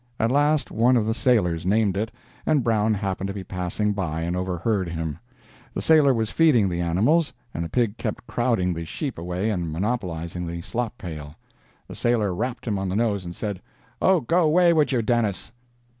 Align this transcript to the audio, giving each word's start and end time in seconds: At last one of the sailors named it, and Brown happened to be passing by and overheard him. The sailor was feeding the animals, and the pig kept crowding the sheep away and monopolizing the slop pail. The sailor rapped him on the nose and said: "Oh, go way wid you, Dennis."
At 0.19 0.31
last 0.31 0.71
one 0.71 0.97
of 0.97 1.05
the 1.05 1.13
sailors 1.13 1.63
named 1.63 1.95
it, 1.95 2.11
and 2.43 2.63
Brown 2.63 2.95
happened 2.95 3.27
to 3.27 3.35
be 3.35 3.43
passing 3.43 3.93
by 3.93 4.21
and 4.21 4.35
overheard 4.35 4.89
him. 4.89 5.19
The 5.75 5.81
sailor 5.83 6.11
was 6.11 6.31
feeding 6.31 6.67
the 6.69 6.81
animals, 6.81 7.33
and 7.53 7.63
the 7.63 7.69
pig 7.69 7.97
kept 7.99 8.25
crowding 8.25 8.73
the 8.73 8.83
sheep 8.83 9.19
away 9.19 9.51
and 9.51 9.71
monopolizing 9.71 10.47
the 10.47 10.63
slop 10.63 10.97
pail. 10.97 11.35
The 11.87 11.93
sailor 11.93 12.33
rapped 12.33 12.65
him 12.65 12.79
on 12.79 12.89
the 12.89 12.95
nose 12.95 13.23
and 13.25 13.35
said: 13.35 13.61
"Oh, 14.01 14.21
go 14.21 14.49
way 14.49 14.73
wid 14.73 14.91
you, 14.91 15.03
Dennis." 15.03 15.51